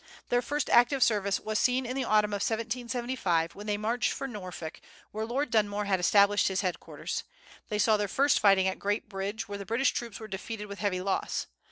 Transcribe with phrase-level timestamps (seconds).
[0.29, 4.27] Their first active service was seen in the autumn of 1775, when they marched for
[4.27, 4.81] Norfolk,
[5.11, 7.23] where Lord Dunmore had established his headquarters.
[7.69, 10.79] They saw their first fighting at Great Bridge, where the British troops were defeated with
[10.79, 11.45] heavy loss.